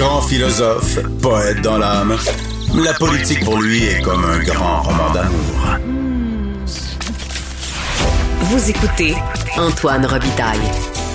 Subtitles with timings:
[0.00, 2.16] Grand philosophe, poète dans l'âme,
[2.82, 5.76] la politique pour lui est comme un grand roman d'amour.
[8.44, 9.14] Vous écoutez
[9.58, 10.58] Antoine Robitaille.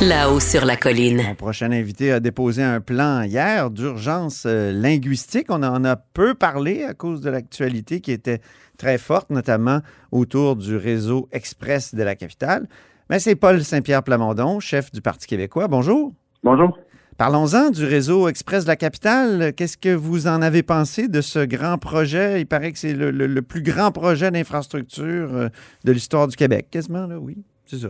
[0.02, 1.24] Là-haut sur la colline.
[1.24, 5.48] Mon prochain invité a déposé un plan hier d'urgence euh, linguistique.
[5.50, 8.42] On en a peu parlé à cause de l'actualité qui était
[8.78, 9.80] très forte, notamment
[10.12, 12.68] autour du réseau express de la capitale.
[13.10, 15.68] Mais c'est Paul Saint-Pierre Plamondon, chef du Parti québécois.
[15.68, 16.14] Bonjour.
[16.44, 16.78] Bonjour.
[17.18, 19.54] Parlons-en du réseau express de la capitale.
[19.56, 22.42] Qu'est-ce que vous en avez pensé de ce grand projet?
[22.42, 25.48] Il paraît que c'est le, plus grand projet d'infrastructure euh,
[25.86, 27.38] de l'histoire du Québec, quasiment, là, oui.
[27.64, 27.88] C'est ça.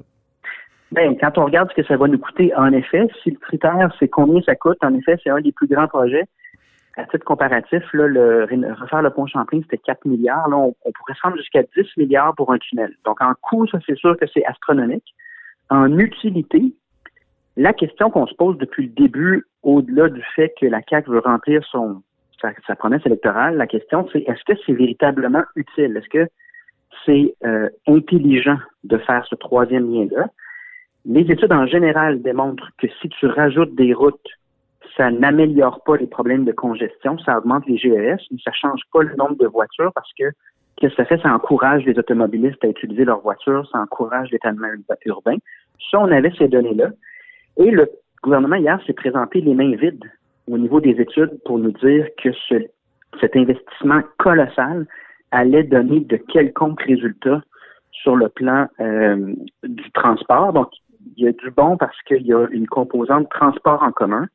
[0.92, 3.92] Bien, quand on regarde ce que ça va nous coûter, en effet, si le critère,
[3.98, 6.26] c'est combien ça coûte, en effet, c'est un des plus grands projets.
[6.96, 8.48] À titre comparatif, le,
[8.80, 10.48] refaire le pont Champlain, c'était 4 milliards.
[10.50, 12.96] Là, on, pourrait se rendre jusqu'à 10 milliards pour un tunnel.
[13.04, 15.16] Donc, en coût, ça, c'est sûr que c'est astronomique.
[15.72, 16.76] En utilité,
[17.58, 21.20] la question qu'on se pose depuis le début, au-delà du fait que la CAQ veut
[21.20, 22.02] remplir son
[22.68, 25.98] sa, promesse électorale, la question, c'est est-ce que c'est véritablement utile?
[25.98, 26.30] Est-ce que
[27.06, 30.28] c'est euh, intelligent de faire ce troisième lien-là?
[31.06, 34.28] Les études en général démontrent que si tu rajoutes des routes,
[34.98, 39.04] ça n'améliore pas les problèmes de congestion, ça augmente les GES, mais ça change pas
[39.04, 40.26] le nombre de voitures parce que
[40.78, 41.22] qu'est-ce que ça fait?
[41.22, 44.68] Ça encourage les automobilistes à utiliser leurs voitures, ça encourage l'étalement
[45.06, 45.38] urbain.
[45.80, 46.90] Si on avait ces données-là,
[47.58, 47.90] et le
[48.22, 50.04] gouvernement hier s'est présenté les mains vides
[50.48, 52.56] au niveau des études pour nous dire que ce,
[53.20, 54.86] cet investissement colossal
[55.32, 57.42] allait donner de quelconques résultats
[57.92, 60.54] sur le plan euh, du transport.
[60.54, 60.70] Donc,
[61.18, 64.28] il y a du bon parce qu'il y a une composante transport en commun.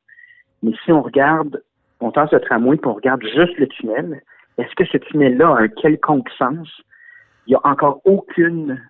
[0.62, 1.62] Mais si on regarde,
[2.00, 4.22] on tasse le tramway et on regarde juste le tunnel,
[4.58, 6.68] est-ce que ce tunnel-là a un quelconque sens?
[7.46, 8.80] Il n'y a encore aucune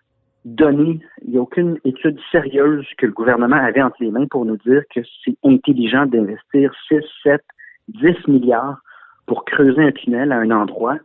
[0.45, 4.45] donnée, il n'y a aucune étude sérieuse que le gouvernement avait entre les mains pour
[4.45, 7.43] nous dire que c'est intelligent d'investir 6, 7,
[7.89, 8.81] 10 milliards
[9.27, 10.97] pour creuser un tunnel à un endroit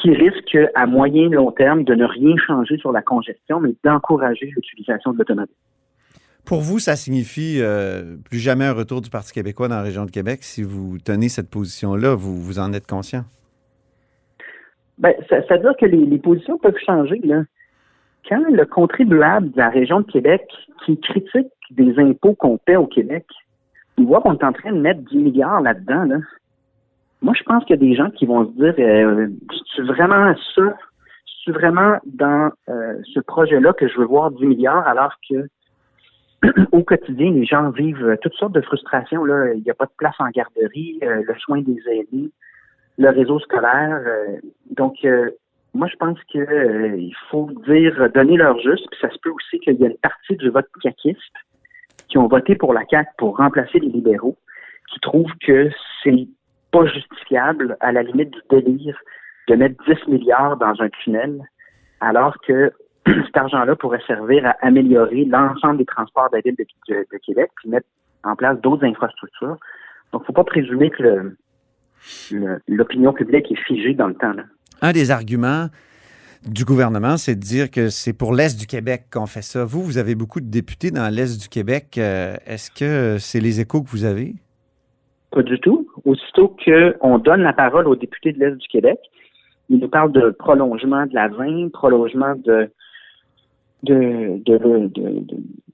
[0.00, 3.74] qui risque à moyen et long terme de ne rien changer sur la congestion, mais
[3.84, 5.54] d'encourager l'utilisation de l'automobile.
[6.44, 10.04] Pour vous, ça signifie euh, plus jamais un retour du Parti québécois dans la région
[10.04, 10.40] de Québec.
[10.42, 13.24] Si vous tenez cette position-là, vous, vous en êtes conscient?
[14.98, 17.18] Ben, ça, veut dire que les, les positions peuvent changer.
[17.24, 17.44] Là
[18.28, 20.46] quand le contribuable de la région de Québec
[20.84, 23.26] qui critique des impôts qu'on paie au Québec,
[23.98, 26.16] il voit qu'on est en train de mettre 10 milliards là-dedans, là,
[27.22, 29.28] moi, je pense qu'il y a des gens qui vont se dire, euh,
[29.74, 30.76] c'est vraiment ça,
[31.42, 35.48] c'est vraiment dans euh, ce projet-là que je veux voir 10 milliards, alors que
[36.72, 39.24] au quotidien, les gens vivent toutes sortes de frustrations.
[39.24, 39.54] Là.
[39.54, 42.30] Il n'y a pas de place en garderie, euh, le soin des aînés,
[42.98, 44.02] le réseau scolaire.
[44.06, 44.36] Euh,
[44.76, 44.96] donc,
[45.74, 49.58] moi, je pense qu'il euh, faut dire, donner leur juste, puis ça se peut aussi
[49.58, 51.20] qu'il y a une partie du vote caquiste
[52.08, 54.38] qui ont voté pour la CAQ pour remplacer les libéraux,
[54.92, 55.70] qui trouvent que
[56.02, 56.28] c'est
[56.70, 58.96] pas justifiable, à la limite du délire,
[59.48, 61.42] de mettre 10 milliards dans un tunnel,
[62.00, 62.72] alors que
[63.06, 67.68] cet argent-là pourrait servir à améliorer l'ensemble des transports de la ville de, Québec, puis
[67.68, 67.88] mettre
[68.22, 69.56] en place d'autres infrastructures.
[70.12, 71.34] Donc, faut pas présumer que
[72.68, 74.32] l'opinion publique est figée dans le temps.
[74.32, 74.44] Là
[74.84, 75.68] un des arguments
[76.46, 79.64] du gouvernement, c'est de dire que c'est pour l'Est du Québec qu'on fait ça.
[79.64, 81.96] Vous, vous avez beaucoup de députés dans l'Est du Québec.
[81.96, 84.34] Euh, est-ce que c'est les échos que vous avez?
[85.30, 85.88] Pas du tout.
[86.04, 88.98] Aussitôt qu'on donne la parole aux députés de l'Est du Québec,
[89.70, 92.70] ils nous parlent de prolongement de la 20, prolongement de
[93.84, 94.58] de, de,
[94.88, 95.24] de,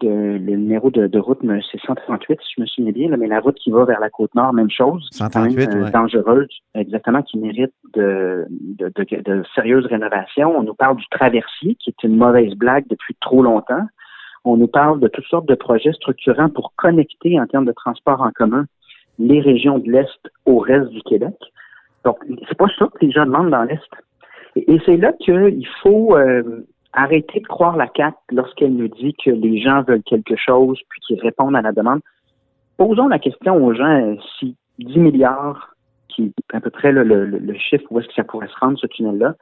[0.01, 1.39] de, le numéro de, route,
[1.71, 4.35] c'est 138, si je me souviens bien, mais la route qui va vers la côte
[4.35, 5.09] nord, même chose.
[5.13, 10.57] 138, euh, dangereuse, exactement, qui mérite de, de, de, sérieuses rénovations.
[10.57, 13.87] On nous parle du traversier, qui est une mauvaise blague depuis trop longtemps.
[14.45, 18.23] On nous parle de toutes sortes de projets structurants pour connecter en termes de transport
[18.23, 18.65] en commun
[19.19, 21.35] les régions de l'Est au reste du Québec.
[22.05, 22.17] Donc,
[22.49, 23.91] c'est pas ça que les gens demandent dans l'Est.
[24.57, 29.31] Et, c'est là qu'il faut euh, arrêtez de croire la CAC lorsqu'elle nous dit que
[29.31, 32.01] les gens veulent quelque chose puis qu'ils répondent à la demande.
[32.77, 35.75] Posons la question aux gens si 10 milliards,
[36.09, 38.87] qui est à peu près le, chiffre où est-ce que ça pourrait se rendre, ce
[38.87, 39.35] tunnel-là,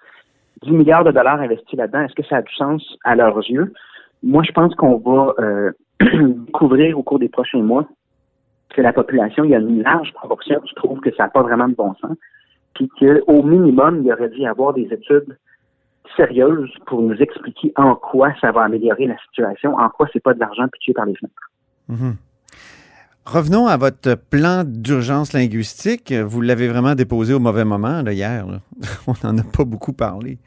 [0.62, 3.72] 10 milliards de dollars investis là-dedans, est-ce que ça a du sens à leurs yeux?
[4.22, 7.86] Moi, je pense qu'on va euh, découvrir au cours des prochains mois
[8.70, 11.42] que la population, il y a une large proportion qui trouve que ça n'a pas
[11.42, 12.16] vraiment de bon sens,
[12.74, 15.36] puis qu'au minimum, il aurait dû y avoir des études
[16.18, 20.34] sérieuses pour nous expliquer en quoi ça va améliorer la situation, en quoi c'est pas
[20.34, 21.50] de l'argent pitché par les fenêtres.
[21.88, 22.16] Mhm.
[23.24, 26.12] Revenons à votre plan d'urgence linguistique.
[26.12, 28.46] Vous l'avez vraiment déposé au mauvais moment hier.
[29.06, 30.38] On n'en a pas beaucoup parlé.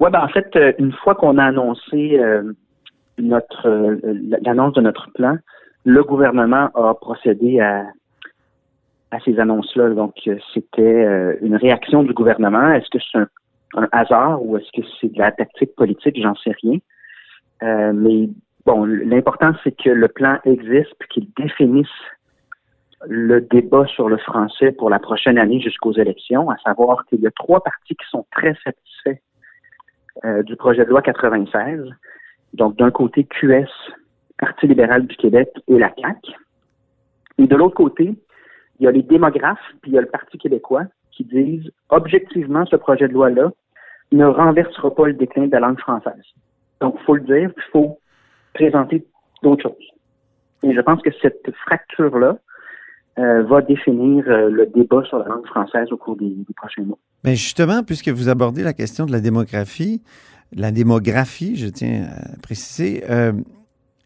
[0.00, 2.52] Oui, ben en fait, euh, une fois qu'on a annoncé euh,
[3.18, 3.96] notre euh,
[4.44, 5.36] l'annonce de notre plan,
[5.84, 7.84] le gouvernement a procédé à,
[9.12, 9.90] à ces annonces-là.
[9.90, 10.14] Donc,
[10.52, 12.72] c'était une réaction du gouvernement.
[12.72, 13.28] Est-ce que c'est un,
[13.92, 16.20] hasard ou est-ce que c'est de la tactique politique?
[16.20, 16.78] J'en sais rien.
[17.92, 18.28] mais
[18.66, 21.88] bon, l'important, c'est que le plan existe puis qu'il définisse
[23.06, 27.26] le débat sur le français pour la prochaine année jusqu'aux élections, à savoir qu'il y
[27.26, 29.20] a trois partis qui sont très satisfaits
[30.24, 31.90] euh, du projet de loi 96.
[32.54, 33.68] Donc, d'un côté, QS,
[34.38, 36.32] Parti libéral du Québec et la CAQ.
[37.38, 38.14] Et de l'autre côté,
[38.78, 42.66] il y a les démographes, puis il y a le Parti québécois qui disent, objectivement,
[42.66, 43.52] ce projet de loi-là
[44.16, 46.22] ne renversera pas le déclin de la langue française.
[46.80, 47.98] Donc, il faut le dire, il faut
[48.54, 49.04] présenter
[49.42, 49.88] d'autres choses.
[50.62, 52.38] Et je pense que cette fracture-là
[53.18, 56.98] euh, va définir euh, le débat sur la langue française au cours des, prochains mois.
[57.22, 60.02] Mais justement, puisque vous abordez la question de la démographie,
[60.52, 63.32] la démographie, je tiens à préciser, euh,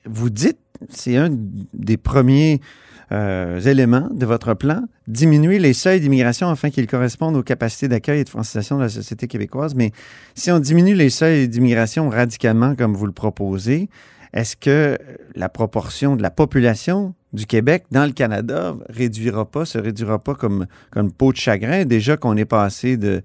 [0.05, 0.59] vous dites,
[0.89, 2.61] c'est un des premiers
[3.11, 8.25] éléments de votre plan, diminuer les seuils d'immigration afin qu'ils correspondent aux capacités d'accueil et
[8.25, 9.75] de francisation de la société québécoise.
[9.75, 9.93] Mais
[10.35, 13.89] si on diminue les seuils d'immigration radicalement comme vous le proposez,
[14.33, 14.99] est-ce que
[15.35, 20.35] la proportion de la population du Québec dans le Canada réduira pas, se réduira pas
[20.35, 21.85] comme, comme peau de chagrin?
[21.85, 23.23] Déjà qu'on est passé de,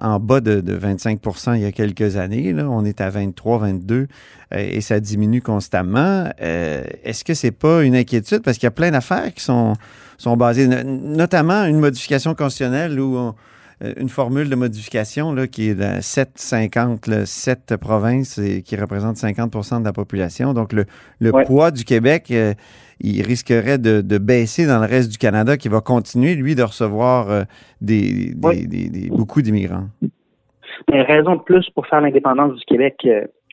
[0.00, 2.52] en bas de, 25% il y a quelques années.
[2.52, 2.68] Là.
[2.68, 4.06] On est à 23, 22 euh,
[4.52, 6.28] et ça diminue constamment.
[6.40, 8.42] Euh, est-ce que c'est pas une inquiétude?
[8.42, 9.74] Parce qu'il y a plein d'affaires qui sont,
[10.16, 13.34] sont basées, notamment une modification constitutionnelle où on,
[13.84, 19.16] euh, une formule de modification là, qui est de 7,50, 7 provinces et qui représente
[19.16, 20.52] 50% de la population.
[20.52, 20.84] Donc, le,
[21.44, 22.54] poids du Québec, euh,
[23.00, 27.30] il risquerait de, baisser dans le reste du Canada qui va continuer, lui, de recevoir
[27.30, 27.42] euh,
[27.80, 28.34] des,
[29.10, 29.88] beaucoup d'immigrants.
[30.92, 33.06] Une raison de plus pour faire l'indépendance du Québec.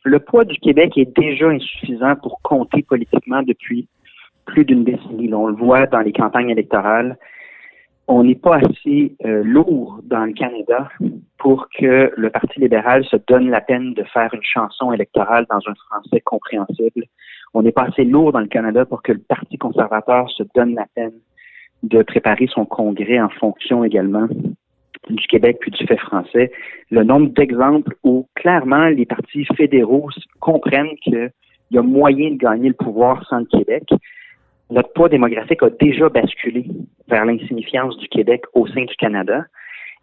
[0.03, 3.87] Le poids du Québec est déjà insuffisant pour compter politiquement depuis
[4.45, 5.33] plus d'une décennie.
[5.33, 7.17] on le voit dans les campagnes électorales
[8.07, 10.89] on n'est pas assez euh, lourd dans le Canada
[11.37, 15.57] pour que le Parti libéral se donne la peine de faire une chanson électorale dans
[15.57, 17.05] un français compréhensible.
[17.53, 20.75] On n'est pas assez lourd dans le Canada pour que le Parti conservateur se donne
[20.75, 21.13] la peine
[21.83, 24.27] de préparer son congrès en fonction également
[25.09, 26.51] du Québec puis du fait français.
[26.89, 30.09] Le nombre d'exemples où clairement les partis fédéraux
[30.39, 31.31] comprennent qu'il
[31.71, 33.83] y a moyen de gagner le pouvoir sans le Québec
[34.69, 36.65] notre poids démographique a déjà basculé
[37.07, 39.45] vers l'insignifiance du Québec au sein du Canada.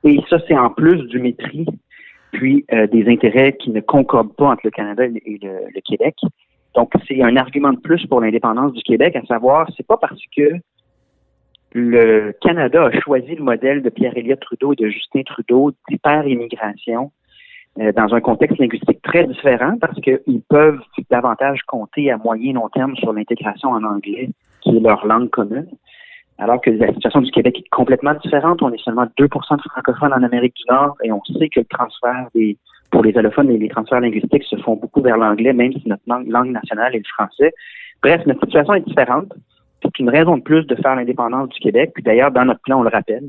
[0.05, 1.67] Et ça, c'est en plus du mépris,
[2.33, 6.17] puis euh, des intérêts qui ne concordent pas entre le Canada et le, Québec.
[6.75, 10.21] Donc, c'est un argument de plus pour l'indépendance du Québec, à savoir, c'est pas parce
[10.35, 10.53] que
[11.75, 17.11] le Canada a choisi le modèle de Pierre-Éliott Trudeau et de Justin Trudeau d'hyper-immigration
[17.81, 20.81] euh, dans un contexte linguistique très différent parce qu'ils peuvent
[21.11, 24.31] davantage compter à moyen et long terme sur l'intégration en anglais,
[24.61, 25.69] qui est leur langue commune.
[26.39, 28.63] Alors que la situation du Québec est complètement différente.
[28.63, 29.29] On est seulement 2 de
[29.71, 32.59] francophones en Amérique du Nord et on sait que le transfert des,
[32.93, 36.03] pour les allophones et les transferts linguistiques se font beaucoup vers l'anglais, même si notre
[36.07, 37.53] langue, langue nationale est le français.
[38.03, 39.33] Bref, notre situation est différente.
[39.83, 41.93] C'est une raison de plus de faire l'indépendance du Québec.
[41.95, 43.25] Puis d'ailleurs, dans notre plan, on le rappelle,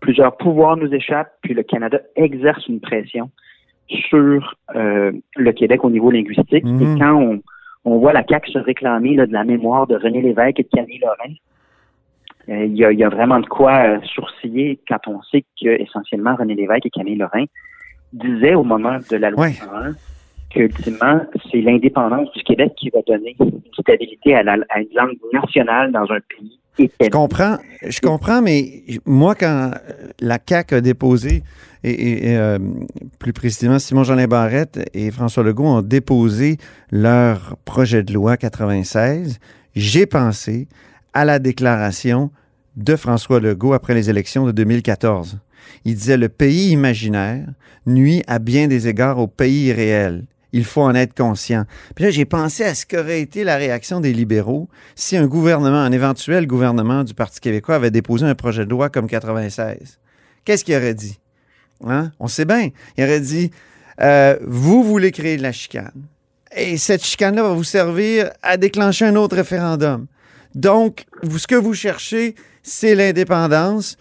[0.00, 3.30] plusieurs pouvoirs nous échappent, puis le Canada exerce une pression
[3.88, 6.64] sur euh, le Québec au niveau linguistique.
[6.64, 6.98] Et mhm.
[6.98, 7.40] quand on,
[7.84, 10.68] on, voit la CAQ se réclamer là, de la mémoire de René Lévesque et de
[10.68, 11.34] Camille Lorrain,
[12.48, 15.68] euh, il y, a, y, a, vraiment de quoi euh, sourciller quand on sait que
[15.68, 17.44] essentiellement René Lévesque et Camille Lorrain
[18.16, 19.92] disaient au moment de la loi 1
[20.50, 21.20] que ultimement,
[21.50, 25.92] c'est l'indépendance du Québec qui va donner une stabilité à, la, à une langue nationale
[25.92, 27.56] dans un pays je comprends,
[27.86, 29.70] je comprends, mais moi, quand
[30.20, 31.42] la CAQ a déposé,
[31.84, 32.58] et, euh,
[33.18, 36.58] plus précisément Simon-Jeanin Barrette et François Legault ont déposé
[36.90, 39.38] leur projet de loi 96,
[39.74, 40.68] j'ai pensé
[41.14, 42.30] à la déclaration
[42.76, 45.38] de François Legault après les élections de 2014.
[45.84, 47.46] Il disait le pays imaginaire
[47.86, 50.24] nuit à bien des égards au pays réel.
[50.52, 51.64] Il faut en être conscient.
[51.94, 55.78] Puis là, j'ai pensé à ce qu'aurait été la réaction des libéraux si un gouvernement,
[55.78, 59.98] un éventuel gouvernement du Parti québécois avait déposé un projet de loi comme 96.
[60.44, 61.18] Qu'est-ce qu'il aurait dit?
[61.84, 62.12] Hein?
[62.20, 62.70] On sait bien.
[62.96, 63.50] Il aurait dit
[64.00, 66.06] euh, Vous voulez créer de la chicane.
[66.56, 70.06] Et cette chicane-là va vous servir à déclencher un autre référendum.
[70.54, 73.98] Donc, ce que vous cherchez, c'est l'indépendance.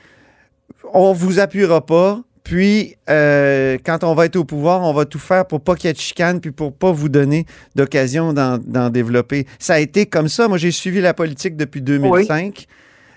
[0.93, 2.21] On vous appuiera pas.
[2.43, 5.87] Puis, euh, quand on va être au pouvoir, on va tout faire pour pas qu'il
[5.87, 9.47] y ait de chicane, puis pour pas vous donner d'occasion d'en développer.
[9.57, 10.47] Ça a été comme ça.
[10.47, 12.67] Moi, j'ai suivi la politique depuis 2005.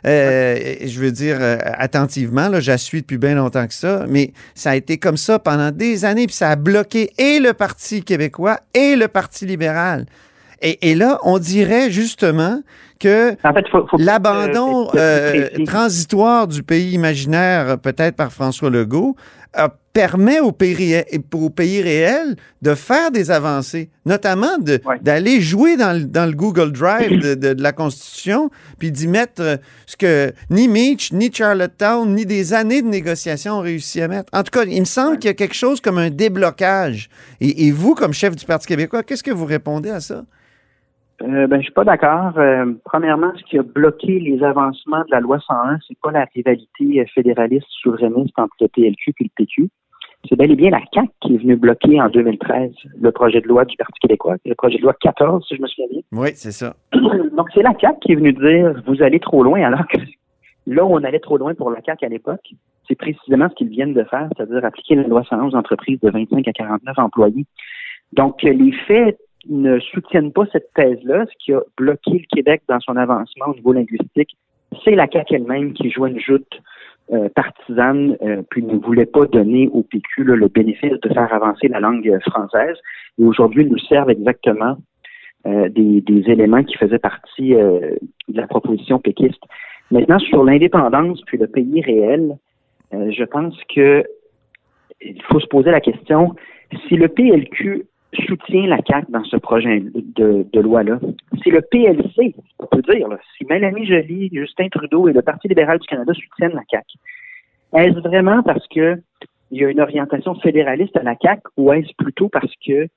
[0.06, 4.70] Euh, je veux dire, euh, attentivement, là, suis depuis bien longtemps que ça, mais ça
[4.70, 8.60] a été comme ça pendant des années, puis ça a bloqué et le Parti québécois
[8.74, 10.06] et le Parti libéral.
[10.60, 12.60] Et, et là, on dirait justement
[12.98, 13.36] que
[13.98, 19.16] l'abandon euh, transitoire du pays imaginaire, peut-être par François Legault,
[19.56, 24.58] euh, permet au pays, au pays réel de faire des avancées, notamment
[25.00, 30.32] d'aller jouer dans le, Google Drive de, la Constitution, puis d'y mettre euh, ce que
[30.50, 34.28] ni Mitch, ni Charlottetown, ni des années de négociations ont réussi à mettre.
[34.32, 37.08] En tout cas, il me semble qu'il y a quelque chose comme un déblocage.
[37.40, 40.24] et vous, comme chef du Parti québécois, qu'est-ce que vous répondez à ça?
[41.22, 42.38] Euh, ben, je suis pas d'accord.
[42.38, 46.26] Euh, premièrement, ce qui a bloqué les avancements de la loi 101, c'est pas la
[46.34, 49.68] rivalité fédéraliste souverainiste entre le PLQ et le PQ.
[50.28, 53.46] C'est bel et bien la CAQ qui est venue bloquer en 2013 le projet de
[53.46, 56.00] loi du Parti québécois, le projet de loi 14, si je me souviens bien.
[56.12, 56.74] Oui, c'est ça.
[56.92, 59.98] Donc, c'est la CAQ qui est venue dire vous allez trop loin, alors que
[60.66, 62.50] là où on allait trop loin pour la CAQ à l'époque,
[62.86, 66.10] c'est précisément ce qu'ils viennent de faire, c'est-à-dire appliquer la loi 111 aux entreprises de
[66.10, 67.46] 25 à 49 employés.
[68.12, 69.18] Donc, les faits
[69.48, 73.54] ne soutiennent pas cette thèse-là, ce qui a bloqué le Québec dans son avancement au
[73.54, 74.36] niveau linguistique,
[74.84, 76.60] c'est la CAQ elle-même qui joue une joute
[77.10, 81.68] euh, partisane, euh, puis ne voulait pas donner au PQ le bénéfice de faire avancer
[81.68, 82.76] la langue française.
[83.18, 84.76] Et aujourd'hui, ils nous servent exactement
[85.46, 89.42] euh, des, éléments qui faisaient partie de la proposition péquiste.
[89.90, 92.36] Maintenant, sur l'indépendance puis le pays réel,
[92.92, 94.04] je pense que
[95.00, 96.34] il faut se poser la question
[96.88, 100.98] si le PLQ soutient la CAQ dans ce projet de, loi-là.
[101.42, 105.78] Si le PLC, on peut dire, si Mélanie Joly, Justin Trudeau et le Parti libéral
[105.78, 106.86] du Canada soutiennent la CAQ,
[107.74, 109.00] est-ce vraiment parce que
[109.50, 112.88] il y a une orientation fédéraliste à la CAQ ou est-ce plutôt parce que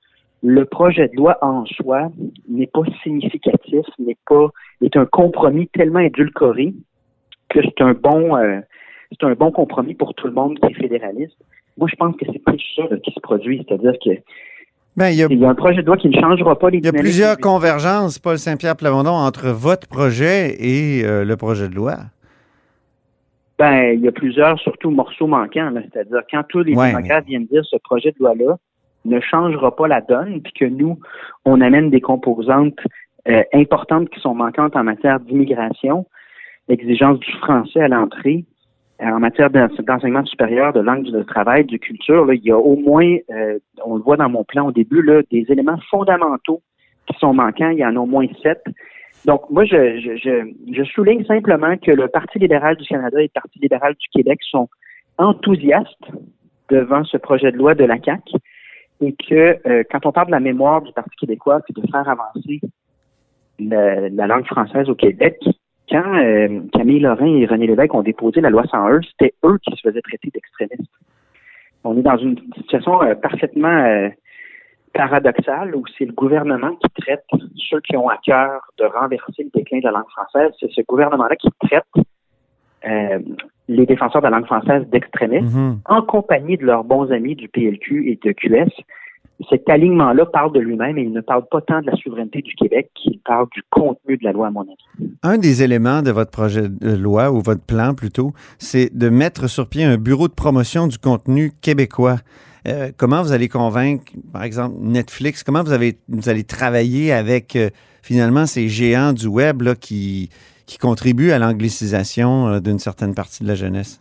[0.42, 2.10] le projet de loi en soi
[2.48, 4.48] n'est pas significatif, n'est pas
[4.82, 6.74] est un compromis tellement édulcoré
[7.48, 8.60] que c'est un bon euh,
[9.12, 11.36] c'est un bon compromis pour tout le monde qui est fédéraliste?
[11.78, 14.10] Moi, je pense que c'est plus ça qui se produit, c'est-à-dire que
[14.96, 16.88] ben, il, y a, un projet de loi qui ne changera pas les Il y
[16.88, 21.96] a plusieurs convergences, Paul Saint-Pierre Plamondon, entre votre projet et euh, le projet de loi.
[23.58, 25.72] Ben, il y a plusieurs, surtout morceaux manquants.
[25.74, 28.56] C'est-à-dire, quand tous les démocrates viennent dire ce projet de loi-là
[29.04, 30.98] ne changera pas la donne, puis que nous,
[31.44, 32.78] on amène des composantes
[33.28, 36.06] euh, importantes qui sont manquantes en matière d'immigration,
[36.68, 38.44] l'exigence du français à l'entrée,
[39.10, 43.16] en matière d'enseignement supérieur, de langue de travail, de culture, il y a au moins,
[43.30, 46.62] euh, on le voit dans mon plan au début, là, des éléments fondamentaux
[47.06, 47.70] qui sont manquants.
[47.70, 48.62] Il y en a au moins sept.
[49.24, 53.28] Donc, moi, je, je, je, souligne simplement que le Parti libéral du Canada et le
[53.28, 54.68] Parti libéral du Québec sont
[55.18, 56.10] enthousiastes
[56.70, 58.22] devant ce projet de loi de la CAC
[59.00, 62.08] et que euh, quand on parle de la mémoire du Parti québécois puis de faire
[62.08, 62.60] avancer
[63.58, 65.38] la langue française au Québec,
[65.92, 69.76] quand euh, Camille Lorrain et René Lévesque ont déposé la loi 101, c'était eux qui
[69.76, 70.90] se faisaient traiter d'extrémistes.
[71.84, 74.08] On est dans une situation euh, parfaitement euh,
[74.94, 77.24] paradoxale où c'est le gouvernement qui traite
[77.56, 80.52] ceux qui ont à cœur de renverser le déclin de la langue française.
[80.60, 81.84] C'est ce gouvernement-là qui traite
[83.68, 85.78] les défenseurs de la langue française d'extrémistes mm-hmm.
[85.84, 88.72] en compagnie de leurs bons amis du PLQ et de QS
[89.48, 92.54] cet alignement-là parle de lui-même et il ne parle pas tant de la souveraineté du
[92.54, 95.10] Québec qu'il parle du contenu de la loi, à mon avis.
[95.22, 99.48] Un des éléments de votre projet de loi, ou votre plan plutôt, c'est de mettre
[99.48, 102.16] sur pied un bureau de promotion du contenu québécois.
[102.68, 107.70] Euh, comment vous allez convaincre, par exemple, Netflix, comment vous, avez, allez travailler avec euh,
[108.02, 110.30] finalement ces géants du web là, qui,
[110.66, 114.00] qui contribuent à l'anglicisation euh, d'une certaine partie de la jeunesse?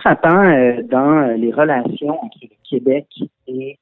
[0.00, 3.06] Frappant dans les relations entre le Québec
[3.46, 3.78] et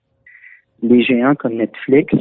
[0.82, 2.14] les géants comme Netflix,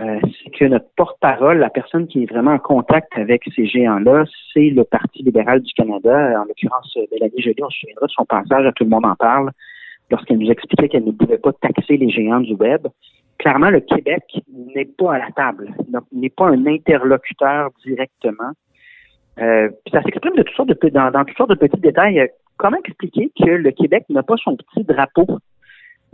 [0.00, 4.24] euh, c'est que notre porte-parole, la personne qui est vraiment en contact avec ces géants-là,
[4.52, 6.40] c'est le Parti libéral du Canada.
[6.40, 9.14] En l'occurrence, Mélanie Joly, on se souviendra de son passage à Tout le monde en
[9.14, 9.50] parle,
[10.10, 12.86] lorsqu'elle nous expliquait qu'elle ne pouvait pas taxer les géants du web.
[13.38, 14.24] Clairement, le Québec
[14.74, 15.74] n'est pas à la table,
[16.12, 18.52] n'est pas un interlocuteur directement.
[19.38, 20.44] Euh, ça s'exprime de
[20.90, 22.28] dans, toutes sortes de petits détails.
[22.60, 25.26] Comment expliquer que le Québec n'a pas son petit drapeau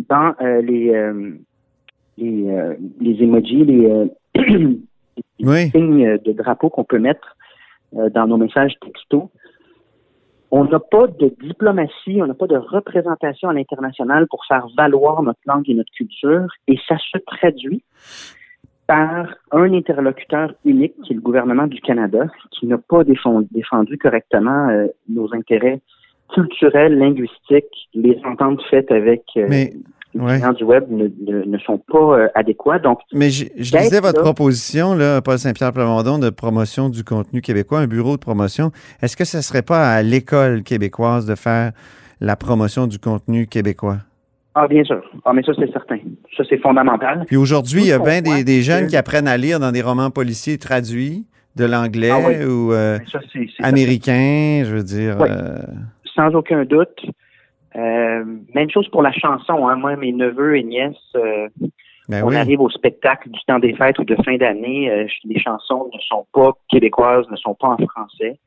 [0.09, 1.33] dans euh, les, euh,
[2.17, 4.09] les, euh, les emojis, les,
[5.71, 7.37] signes de drapeau qu'on peut mettre
[7.93, 9.25] dans nos messages textos?
[10.53, 15.25] On n'a pas de diplomatie, on n'a pas de représentation à l'international pour faire valoir
[15.25, 17.83] notre langue et notre culture, et ça se traduit
[18.87, 24.69] par un interlocuteur unique, qui est le gouvernement du Canada, qui n'a pas défendu, correctement
[24.69, 25.81] euh, nos intérêts
[26.35, 29.73] culturels, linguistiques, les ententes faites avec euh, les
[30.14, 32.78] clients du web ne, sont pas euh, adéquats.
[32.78, 37.40] Donc, Mais je, je lisais votre proposition, là, Paul Saint-Pierre Plamondon, de promotion du contenu
[37.40, 38.71] québécois, un bureau de promotion.
[39.02, 41.73] Est-ce que ce ne serait pas à l'école québécoise de faire
[42.21, 43.99] la promotion du contenu québécois?
[44.59, 45.02] Ah, bien sûr.
[45.26, 45.99] Ah, mais ça, c'est certain.
[46.35, 47.25] Ça, c'est fondamental.
[47.26, 50.11] Puis aujourd'hui, il y a bien des, jeunes qui apprennent à lire dans des romans
[50.11, 52.99] policiers traduits de l'anglais ah ou euh,
[53.62, 55.18] américain, je veux dire.
[55.21, 55.59] Euh,
[56.17, 57.05] Sans aucun doute.
[57.77, 59.69] Euh, même chose pour la chanson.
[59.69, 59.77] Hein.
[59.77, 60.97] Moi, mes neveux et nièces,
[62.09, 65.07] ben on arrive au spectacle du temps des fêtes ou de fin d'année.
[65.25, 68.39] les chansons ne sont pas québécoises, ne sont pas en français.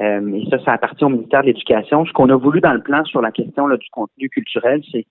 [0.00, 2.06] et ça, ça appartient au ministère de l'Éducation.
[2.06, 5.06] Ce qu'on a voulu dans le plan sur la question du contenu culturel, c'est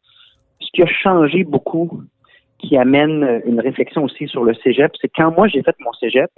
[0.62, 2.04] ce qui a changé beaucoup,
[2.60, 6.32] qui amène une réflexion aussi sur le cégep, c'est quand moi j'ai fait mon cégep,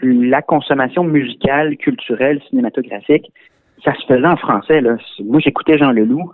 [0.00, 3.30] la consommation musicale, culturelle, cinématographique,
[3.84, 4.80] ça se faisait en français.
[4.80, 4.96] Là.
[5.24, 6.32] Moi, j'écoutais Jean Leloup,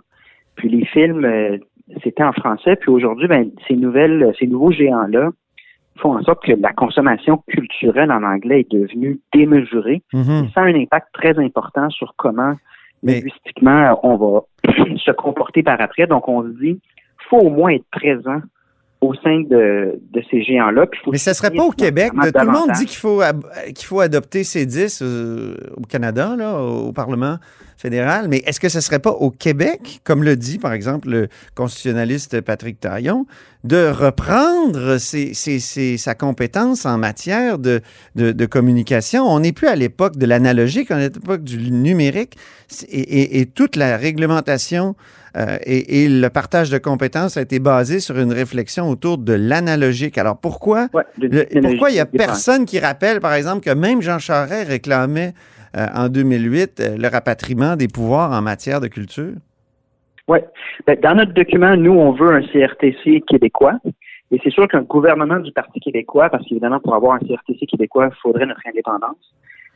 [0.55, 1.57] puis les films, euh,
[2.03, 2.75] c'était en français.
[2.75, 5.29] Puis aujourd'hui, ben, ces nouvelles, ces nouveaux géants-là
[5.97, 10.01] font en sorte que la consommation culturelle en anglais est devenue démesurée.
[10.13, 10.53] Mm-hmm.
[10.53, 12.55] Ça a un impact très important sur comment
[13.03, 14.41] linguistiquement on va
[14.97, 16.07] se comporter par après.
[16.07, 16.79] Donc, on se dit,
[17.29, 18.41] faut au moins être présent
[19.01, 20.85] au sein de, ces géants-là.
[21.09, 22.11] Mais ce ne serait pas au Québec.
[22.11, 23.21] Tout le monde dit qu'il faut,
[23.67, 27.37] qu'il faut adopter ces 10 euh, au Canada, là, au Parlement
[27.77, 28.27] fédéral.
[28.27, 31.29] Mais est-ce que ce ne serait pas au Québec, comme le dit par exemple le
[31.55, 33.25] constitutionnaliste Patrick Taillon,
[33.63, 37.81] de reprendre sa compétence en matière de,
[38.15, 39.23] de, communication?
[39.23, 42.35] On n'est plus à l'époque de l'analogique, on est à l'époque du numérique
[42.89, 44.95] et, et toute la réglementation
[45.37, 50.17] euh, et, le partage de compétences a été basé sur une réflexion autour de l'analogique.
[50.17, 54.69] Alors pourquoi, pourquoi il n'y a personne qui rappelle, par exemple, que même Jean Charest
[54.69, 55.33] réclamait
[55.77, 59.33] euh, en 2008 euh, le rapatriement des pouvoirs en matière de culture?
[60.27, 60.39] Oui.
[60.87, 63.79] Ben, dans notre document, nous, on veut un CRTC québécois.
[64.31, 68.09] Et c'est sûr qu'un gouvernement du Parti québécois, parce qu'évidemment, pour avoir un CRTC québécois,
[68.11, 69.33] il faudrait notre indépendance.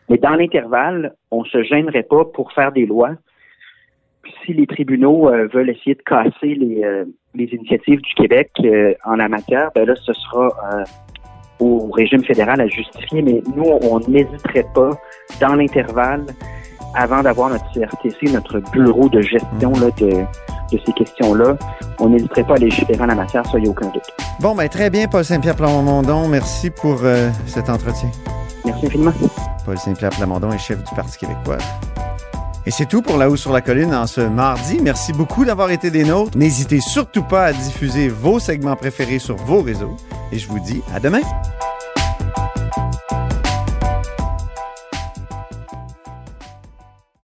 [0.09, 3.15] Mais dans l'intervalle, on ne se gênerait pas pour faire des lois
[4.45, 7.05] si les tribunaux euh, veulent essayer de casser les, euh,
[7.35, 10.49] les initiatives du Québec euh, en la matière, ben là, ce sera
[11.59, 13.21] au régime fédéral à justifier.
[13.21, 14.89] Mais nous, on n'hésiterait pas,
[15.39, 16.25] dans l'intervalle,
[16.95, 20.09] avant d'avoir notre CRTC, notre bureau de gestion là, de,
[20.75, 21.57] de ces questions-là,
[21.99, 24.13] on n'hésiterait pas à légiférer en la matière, ça, il n'y a aucun doute.
[24.39, 26.27] Bon, ben très bien, Paul Saint-Pierre Plamondon.
[26.27, 26.99] Merci pour
[27.45, 28.09] cet entretien.
[28.65, 29.13] Merci infiniment.
[29.65, 31.57] Paul Saint-Pierre Plamondon est chef du Parti québécois.
[32.65, 34.79] Et c'est tout pour La Haut sur la Colline en ce mardi.
[34.81, 36.37] Merci beaucoup d'avoir été des nôtres.
[36.37, 39.97] N'hésitez surtout pas à diffuser vos segments préférés sur vos réseaux.
[40.31, 41.21] Et je vous dis à demain.